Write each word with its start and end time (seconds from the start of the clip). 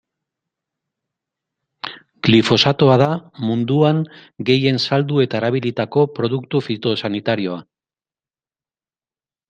Glifosatoa 2.29 2.95
da 3.03 3.09
munduan 3.49 4.01
gehien 4.49 4.83
saldu 4.87 5.23
eta 5.27 5.41
erabilitako 5.43 6.09
produktu 6.19 6.67
fitosanitarioa. 6.71 7.65